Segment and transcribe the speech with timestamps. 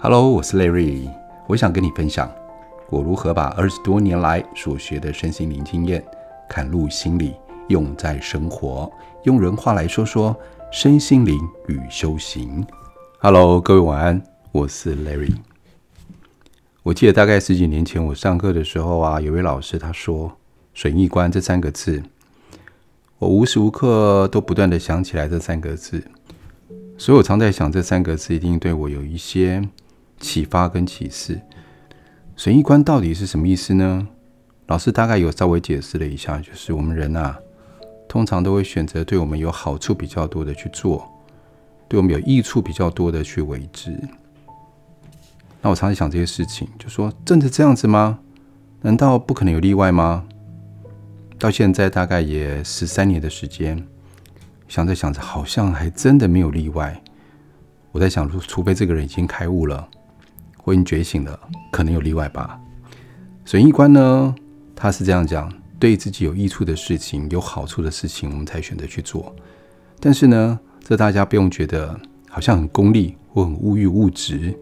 [0.00, 1.10] Hello，我是 Larry，
[1.48, 2.32] 我想跟你分享
[2.88, 6.04] 我如何把二十多年来所学的身心灵经验
[6.48, 7.34] 嵌入心里，
[7.66, 8.88] 用在生活。
[9.24, 10.36] 用人话来说说
[10.70, 12.64] 身心灵与修行。
[13.18, 14.22] Hello，各位晚安，
[14.52, 15.34] 我是 Larry。
[16.84, 20.30] 我记得大概十几年前我上课的时候啊，有位老师他说
[20.74, 22.00] “损益观”这三个字，
[23.18, 26.04] 我无时无刻都不断地想起来这三个字，
[26.96, 29.68] 所以我常在想这三个字一定对我有一些。
[30.20, 31.40] 启发跟启示，
[32.36, 34.08] 损益观到底是什么意思呢？
[34.66, 37.38] 老师大概有稍微解释了一下，就是我们人啊，
[38.06, 41.10] 通常都会选择对我们有好处比较多的去做，
[41.88, 43.98] 对我们有益处比较多的去为之。
[45.62, 48.18] 那我常常想这些事情，就说真的这样子吗？
[48.82, 50.24] 难道不可能有例外吗？
[51.38, 53.86] 到现在大概也十三年的时间，
[54.68, 57.02] 想着想着，好像还真的没有例外。
[57.90, 59.88] 我在想，除非这个人已经开悟了。
[60.68, 61.40] 我已经觉醒了，
[61.72, 62.60] 可能有例外吧。
[63.46, 64.34] 损益观呢，
[64.76, 69.34] 他是这样讲：对自己有益处的事情、有好处的事情，我们才选择去做。
[69.98, 74.54] 但是呢，这大家不用觉得好像很功利，或很物欲物质，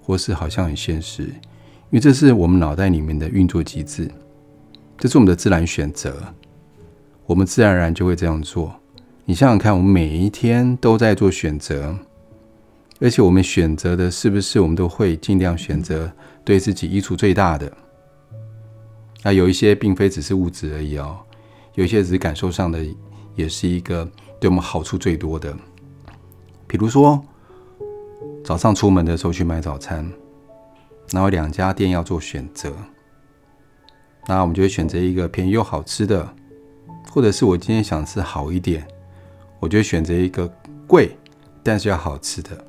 [0.00, 1.32] 或是好像很现实，因
[1.90, 4.08] 为这是我们脑袋里面的运作机制，
[4.96, 6.22] 这是我们的自然选择，
[7.26, 8.72] 我们自然而然就会这样做。
[9.24, 11.98] 你想想看，我们每一天都在做选择。
[13.02, 16.10] 而且我们选择的是不是我们都会尽量选择
[16.44, 17.70] 对自己益处最大的？
[19.24, 21.18] 那有一些并非只是物质而已哦，
[21.74, 22.78] 有一些只是感受上的，
[23.34, 25.52] 也是一个对我们好处最多的。
[26.68, 27.20] 比如说，
[28.44, 30.08] 早上出门的时候去买早餐，
[31.10, 32.72] 然后两家店要做选择，
[34.28, 36.32] 那我们就会选择一个便宜又好吃的，
[37.10, 38.86] 或者是我今天想吃好一点，
[39.58, 40.48] 我就选择一个
[40.86, 41.16] 贵
[41.64, 42.64] 但是要好吃的。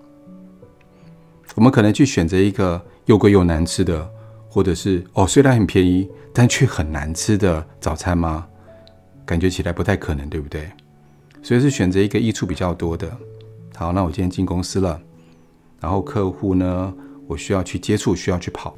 [1.56, 4.10] 我们可能去选择一个又贵又难吃的，
[4.50, 8.48] 或者是哦，虽然很便宜，但却很难吃的早餐吗？
[9.26, 10.70] 感觉起来不太可能，对不对？
[11.42, 13.12] 所以是选择一个益处比较多的。
[13.76, 15.00] 好，那我今天进公司了，
[15.80, 16.94] 然后客户呢，
[17.28, 18.76] 我需要去接触，需要去跑，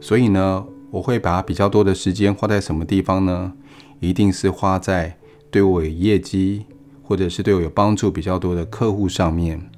[0.00, 3.52] 所以呢，我会把比较多的时间花在什么地方呢？
[4.00, 5.16] 一定是花在
[5.50, 6.66] 对我有业绩，
[7.02, 9.70] 或者是对我有帮助比较多的客户上面，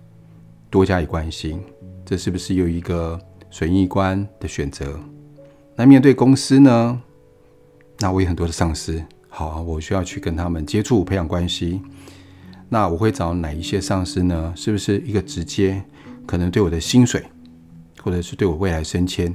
[0.70, 1.60] 多加以关心。
[2.06, 5.00] 这是不是有一个损益观的选择？
[5.74, 7.02] 那面对公司呢？
[7.98, 11.82] 那我有很多的上司，好啊，我需要去跟他们接触、培养关系。
[12.68, 14.52] 那我会找哪一些上司呢？
[14.54, 15.82] 是不是一个直接
[16.24, 17.24] 可能对我的薪水，
[18.00, 19.34] 或者是对我未来升迁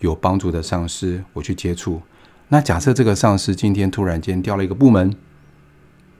[0.00, 2.02] 有帮助的上司，我去接触？
[2.48, 5.16] 那假设这个上司今天突然间调了一个部门，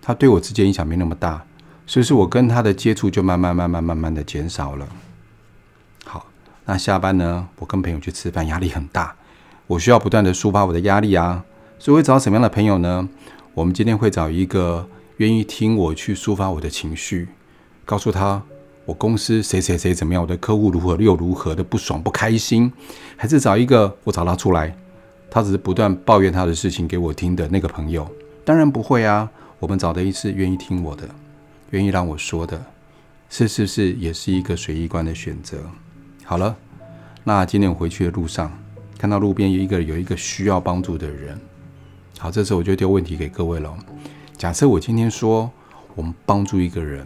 [0.01, 1.45] 他对我直接影响没那么大，
[1.87, 4.89] 所以说我跟他的接触就慢慢、慢慢、慢慢的减少了。
[6.71, 7.49] 那下班呢？
[7.59, 9.17] 我跟朋友去吃饭，压力很大，
[9.67, 11.45] 我需要不断的抒发我的压力啊。
[11.81, 13.09] 所以会找什么样的朋友呢？
[13.55, 17.27] 我们今天会找一个愿意听我去抒发我的情绪，
[17.85, 18.41] 告诉他
[18.85, 22.73] 我公司谁谁谁怎么样，我的客户如何又如何的不爽不开心，
[23.17, 24.73] 还是找一个我找他出来，
[25.29, 28.09] 他只是不断抱怨他的事情给我听的那个朋友？
[28.45, 29.29] 当然不会啊。
[29.59, 31.09] 我们找的一次愿意听我的，
[31.71, 32.65] 愿意让我说的，
[33.29, 35.59] 是是是，也是一个随意观的选择。
[36.31, 36.57] 好了，
[37.25, 38.57] 那今天我回去的路上，
[38.97, 41.37] 看到路边有一个有一个需要帮助的人。
[42.21, 43.77] 好，这时候我就丢问题给各位了。
[44.37, 45.51] 假设我今天说，
[45.97, 47.05] 我们帮助一个人，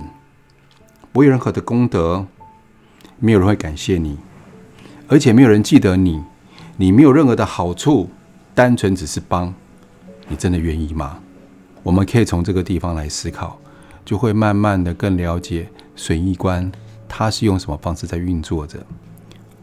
[1.10, 2.26] 不有任何的功德，
[3.18, 4.18] 没有人会感谢你，
[5.08, 6.22] 而且没有人记得你，
[6.76, 8.10] 你没有任何的好处，
[8.54, 9.54] 单纯只是帮，
[10.28, 11.18] 你真的愿意吗？
[11.82, 13.58] 我们可以从这个地方来思考，
[14.04, 16.70] 就会慢慢的更了解损益观，
[17.08, 18.84] 它是用什么方式在运作着。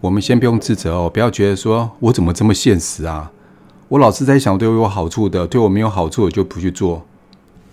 [0.01, 3.31] 我们先不用自责哦，不要觉得说我怎么这么现实啊！
[3.87, 7.05] 我老是在想对我有好处的，对我没有好处我就不去做，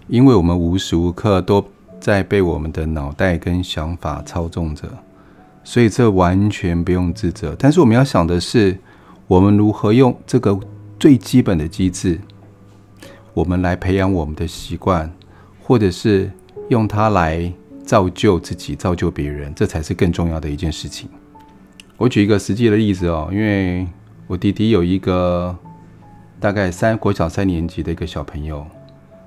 [0.09, 1.65] 因为我们无时无刻都
[1.99, 4.87] 在被我们的脑袋跟想法操纵着，
[5.65, 7.57] 所以这完全不用自责。
[7.59, 8.79] 但是我们要想的是，
[9.27, 10.61] 我们如何用这个
[11.01, 12.21] 最基本的机制，
[13.33, 15.11] 我们来培养我们的习惯，
[15.63, 16.31] 或者是
[16.69, 17.51] 用它来
[17.87, 21.09] 造就自己、造就别人，这才是更重要的一件事情。
[21.99, 23.85] 我举一个实际的例子哦，因为
[24.29, 25.55] 我弟弟有一个
[26.39, 28.65] 大概三国小三年级的一个小朋友，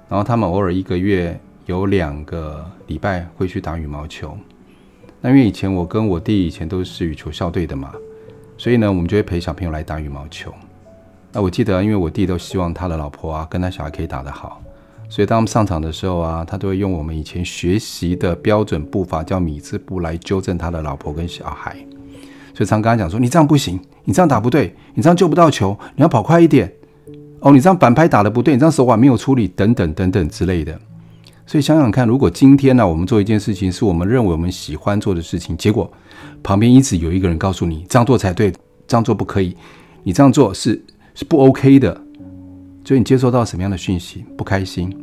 [0.08, 4.38] 然后他们偶尔一个月有两个礼拜会去打羽毛球。
[5.20, 7.92] 那因为以前我跟我弟以前都是羽球校队的嘛，
[8.58, 10.54] 所以呢，我们就会陪小朋友来打羽毛球。
[11.34, 14.62] 那我记得，因为我弟都希望他的老婆啊跟他小孩可以打得好，
[15.10, 21.76] 所以当他们上场的时候啊，他都会用我们以前学习的标准步伐，叫米字步来纠正他的老婆跟小孩。
[22.54, 26.72] 所以常跟他讲说：“你这样不行，你这样打不对，你这样救不到球，你要跑快一点。
[27.40, 30.80] 哦，你这样反拍打得不对，你这样手腕没有处理，等等等等之类的。”
[31.48, 35.92] 所以想想看，如果今天呢、我们做一件事情是我们认为我们喜欢做的事情，结果
[36.42, 38.52] 旁边一直有一个人告诉你这样做才对，
[38.88, 39.58] 这样做不可以，
[40.04, 40.82] 你这样做是
[41.14, 41.94] 是不 OK 的，
[42.86, 44.24] 所以你接收到什么样的讯息？
[44.38, 44.96] 不开心。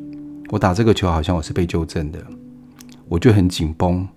[0.50, 2.18] 我打这个球好像我是被纠正的，
[3.08, 4.08] 我就很紧绷，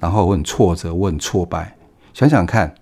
[0.00, 1.76] 然后我很挫折，我很挫败。
[2.20, 2.74] 想想看，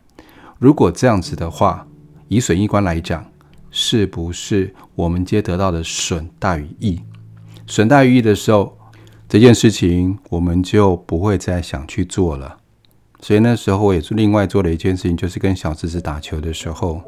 [0.59, 1.87] 如果这样子的话，
[2.27, 3.25] 以损益观来讲，
[3.71, 7.01] 是不是我们皆得到的损大于益？
[7.65, 8.77] 损大于益的时候，
[9.29, 12.57] 这件事情我们就不会再想去做了。
[13.21, 17.01] 所以那时候我也是另外做了一件事情，就是跟小侄子打球的时候，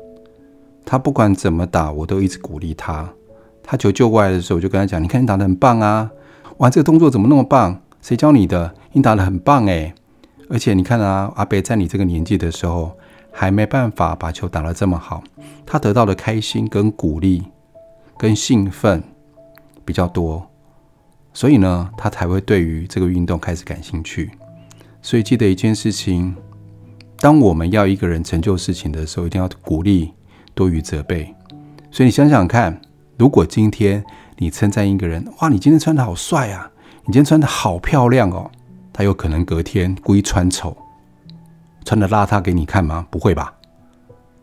[0.86, 3.12] 他不管怎么打，我都一直鼓励他。
[3.60, 6.08] 他球救过来的时候，我就跟他讲：“你看你打得很棒啊！
[6.58, 7.82] 哇，这个动作怎么那么棒？
[8.00, 8.72] 谁教你的？
[8.92, 9.94] 你打得很棒诶！
[10.50, 12.98] 而且你看啊，阿北在你这个年纪的时候，
[13.30, 15.22] 还没办法把球打得这么好，
[15.64, 17.44] 他得到的开心跟鼓励
[18.18, 19.02] 跟兴奋
[19.84, 20.48] 比较多。”
[21.32, 24.32] 所以呢，他才会对于这个运动开始感兴趣。
[25.00, 26.34] 所以记得一件事情：
[27.20, 30.12] 当我们要一个人成就事情的时候，一定要鼓励
[30.52, 31.32] 多于责备。
[31.92, 32.80] 所以你想想看，
[33.16, 34.04] 如果今天
[34.38, 36.68] 你称赞一个人，哇，你今天穿得好帅啊，
[37.04, 38.50] 你今天穿得好漂亮哦，
[39.00, 40.76] 他有可能隔天故意穿丑，
[41.86, 43.06] 穿得邋遢给你看吗？
[43.08, 43.50] 不会吧。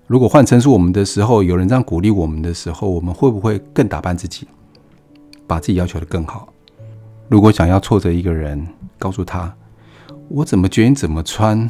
[0.07, 4.47] 如果换成是我们的时候，有人这样鼓励我们的时候，我们会不会更打扮自己，
[5.45, 6.51] 把自己要求得更好？
[7.29, 8.67] 如果想要挫折一个人，
[8.97, 9.53] 告诉他
[10.27, 11.69] ：“我怎么觉得你怎么穿，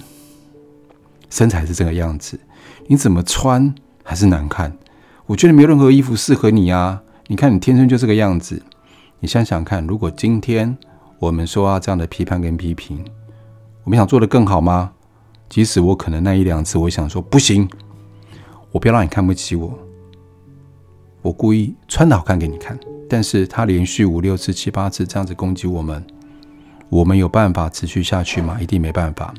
[1.29, 2.39] 身材是这个样子，
[2.87, 4.77] 你怎么穿还是难看？
[5.25, 7.01] 我觉得没有任何衣服适合你啊！
[7.27, 8.63] 你看你天生就这个样子。
[9.19, 10.77] 你想想看，如果今天
[11.19, 13.03] 我们说啊这样的批判跟批评，
[13.83, 14.91] 我们想做的更好吗？
[15.49, 17.67] 即使我可能那一两次，我想说不行，
[18.71, 19.77] 我不要让你看不起我，
[21.21, 22.77] 我故意穿的好看给你看。”
[23.09, 26.05] 但是他连续五六次、七八次这样子攻击我们，
[26.89, 28.57] 我们有办法持续下去吗？
[28.59, 29.33] 一定没办法。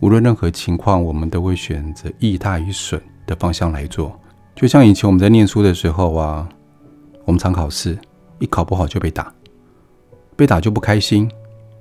[0.00, 4.20] 无论任何情况，我们都会选择益大于损的方向来做。
[4.54, 6.46] 就像以前我们在念书的时候啊，
[7.24, 7.98] 我们常考试，
[8.38, 9.32] 一考不好就被打，
[10.40, 11.30] 被打就不开心，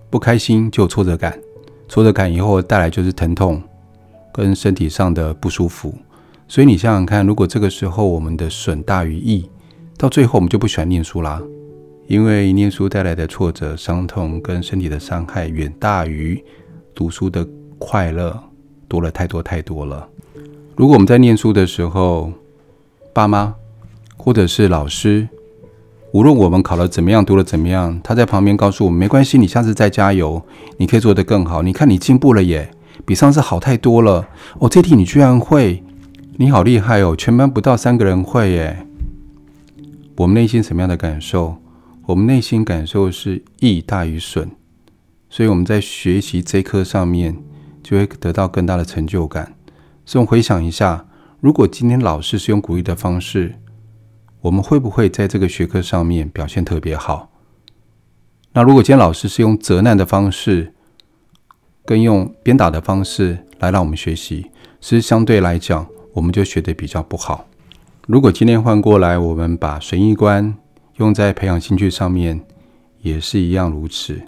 [0.10, 1.40] 不开心就有挫折感，
[1.88, 3.64] 挫折感以后带来就是疼痛
[4.34, 5.96] 跟身体上的不舒服。
[6.46, 9.50] 所以你想想看，如果这个时候我们的损大于益。
[9.98, 11.42] 到最后，我们就不喜欢念书啦，
[12.08, 16.44] 因为念书带来的挫折、伤痛跟身体的伤害远大于
[16.94, 17.48] 读书的
[17.78, 18.38] 快乐，
[18.90, 20.06] 多了太多太多了。
[20.76, 22.30] 如果我们在念书的时候，
[23.14, 23.56] 爸妈
[24.18, 25.30] 或者是老师，
[26.12, 30.44] 无论我们考得怎么样，读得怎么样，他在旁边告诉我们：“没关系，你下次再加油，
[30.78, 31.62] 你可以做得更好。
[31.62, 32.72] 你看你进步了耶，
[33.06, 34.28] 比上次好太多了。
[34.58, 35.84] 哦，这题你居然会，
[36.38, 38.88] 你好厉害哦，全班不到三个人会耶。”
[40.18, 41.58] 我们内心什么样的感受？
[42.08, 44.50] 我们内心感受是益大于损，
[45.30, 47.38] 所以我们在学习这一课上面
[47.84, 49.54] 就会得到更大的成就感。
[50.06, 51.06] 所以我回想一下，
[51.40, 53.56] 如果今天老师是用鼓励的方式，
[54.42, 57.30] 我们会不会在这个学科上面表现特别好？
[58.54, 60.74] 那如果今天老师是用责难的方式，
[61.86, 64.50] 跟用鞭打的方式来让我们学习，
[64.80, 67.46] 其实相对来讲，我们就学得比较不好。
[68.08, 70.56] 如果今天换过来，我们把损益观
[70.96, 72.40] 用在培养兴趣上面，
[73.02, 74.20] 也是一样如此。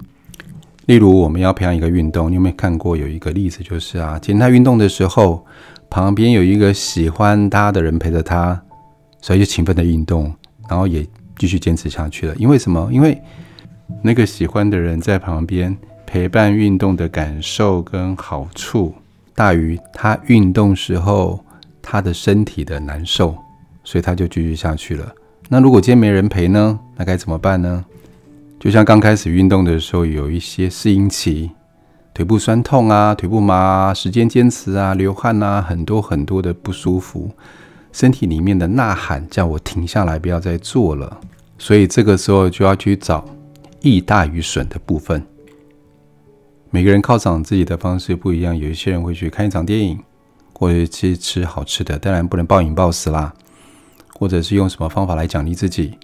[0.88, 5.46] 例如，我们要培养一个运动，你有没有看过有一个例子，就是啊，今天他运动的时候，
[5.90, 8.62] 旁边有一个喜欢他的人陪着他，
[9.22, 10.34] 所以就勤奋的运动，
[10.68, 12.36] 然后也继续坚持下去了。
[12.36, 12.90] 因为什么？
[12.92, 13.22] 因为
[14.02, 18.94] 那个喜欢的人在旁边陪伴运动的感受跟好处，
[19.34, 21.40] 大于他运动时候
[21.82, 23.38] 他的身体的难受。
[23.84, 25.12] 所以他就继续下去了。
[25.50, 26.80] 那如果今天没人陪呢？
[26.96, 27.84] 那该怎么办呢？
[28.60, 31.50] 就像刚开始运动的时候，有一些适应期，
[32.14, 37.32] 腿部酸痛啊，腿部麻啊，时间坚持啊，流汗啊，很多很多的不舒服，
[37.92, 41.20] 身体里面的呐喊叫我停下来，不要再做了。
[41.58, 43.24] 所以这个时候就要去找
[43.82, 45.26] 益大于损的部分。
[46.70, 50.00] 每个人犒赏自己的方式不一样，有一些人会去看一场电影，
[50.54, 53.34] 或者去吃好吃的，当然不能暴饮暴食啦。
[54.14, 55.98] 或者是用什么方法来奖励自己？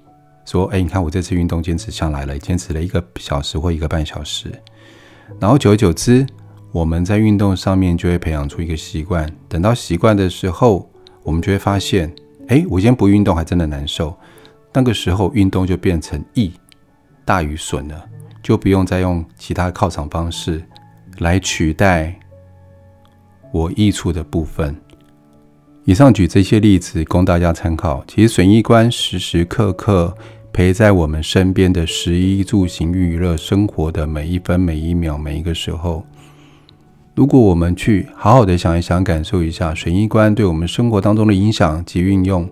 [0.46, 4.51] 说，哎，你看我这次运动坚持下来了，坚持了一个小时或一个半小时。
[5.39, 6.25] 然后久而久之，
[6.72, 9.32] 我们在运动上面就会培养出一个习惯。
[9.48, 10.89] 等到习惯的时候，
[11.27, 12.10] 我们就会发现，
[12.48, 14.17] 哎，我今天不运动还真的难受。
[14.72, 16.53] 那个时候运动就变成益
[17.25, 18.01] 大于损了，
[18.41, 20.63] 就不用再用其他犒赏方式
[21.17, 22.17] 来取代
[23.51, 24.74] 我益处的部分。
[25.84, 28.01] 以上举这些例子供大家参考。
[28.07, 30.15] 其实损益观时时刻刻
[30.53, 36.05] 陪在我们身边的食衣住行娱乐生活的每一分每一秒每一个时候。
[37.17, 42.47] 如果我们去好好的想一想，感受一下水逆观对我们生活当中的影响及运用，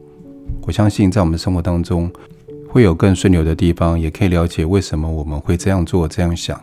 [0.65, 2.09] 我相信在我们生活当中
[2.67, 6.59] 会有更顺流的地方，也可以了解为什么我们会这样做、这样想。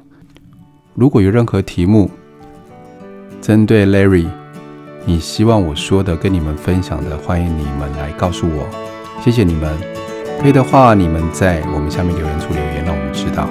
[0.96, 2.10] 如果有任何题目，
[3.40, 4.26] 针对 Larry，
[5.06, 8.66] 你希望我说的、跟你们分享的，欢迎你们来告诉我。
[9.24, 9.78] 谢谢你们，
[10.40, 13.48] 可以的话，你们在我们下面留言处留言，让我们知道，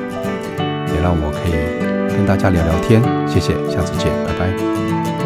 [0.94, 2.01] 也让我可以。
[2.22, 5.21] 跟大家聊聊天，谢谢，下次见，拜拜。